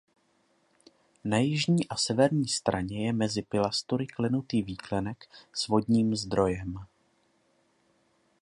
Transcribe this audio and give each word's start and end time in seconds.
Na 1.23 1.37
jižní 1.37 1.87
a 1.89 1.95
severní 1.95 2.47
straně 2.47 3.05
je 3.05 3.13
mezi 3.13 3.41
pilastry 3.41 4.07
klenutý 4.07 4.61
výklenek 4.63 5.29
s 5.53 5.67
vodním 5.67 6.15
zdrojem. 6.15 6.85